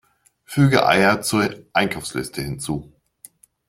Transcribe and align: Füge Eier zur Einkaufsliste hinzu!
Füge 0.45 0.87
Eier 0.87 1.21
zur 1.21 1.47
Einkaufsliste 1.73 2.41
hinzu! 2.41 2.91